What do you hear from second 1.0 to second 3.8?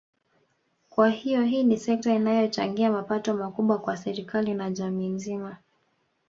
hiyo hii ni sekta inayochangia mapato makubwa